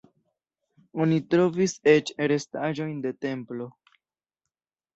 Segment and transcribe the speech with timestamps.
[1.05, 3.71] Oni trovis eĉ restaĵojn de templo.